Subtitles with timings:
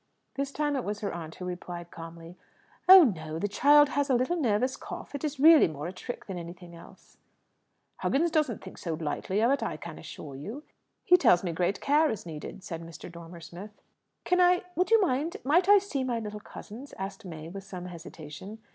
[0.33, 2.35] This time it was her aunt who replied calmly,
[2.89, 3.37] "Oh no.
[3.37, 6.73] The child has a little nervous cough; it is really more a trick than anything
[6.75, 7.17] else."
[7.97, 10.63] "Huggins doesn't think so lightly of it, I can assure you.
[11.03, 13.11] He tells me great care is needed," said Mr.
[13.11, 13.79] Dormer Smith.
[14.23, 17.85] "Can I would you mind might I see my little cousins?" asked May, with some
[17.85, 18.57] hesitation.